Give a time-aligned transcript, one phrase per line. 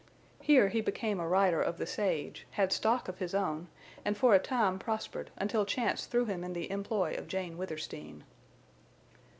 [0.41, 3.67] Here he became a rider of the sage, had stock of his own,
[4.03, 8.23] and for a time prospered, until chance threw him in the employ of Jane Withersteen.